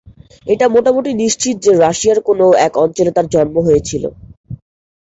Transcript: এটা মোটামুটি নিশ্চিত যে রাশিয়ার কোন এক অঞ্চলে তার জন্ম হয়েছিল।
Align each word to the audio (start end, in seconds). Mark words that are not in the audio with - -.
এটা 0.47 0.65
মোটামুটি 0.75 1.11
নিশ্চিত 1.21 1.55
যে 1.65 1.71
রাশিয়ার 1.77 2.19
কোন 2.27 2.39
এক 2.65 2.73
অঞ্চলে 2.83 3.11
তার 3.13 3.27
জন্ম 3.33 3.55
হয়েছিল। 3.67 4.03